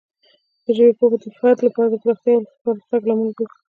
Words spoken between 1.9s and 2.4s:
د پراختیا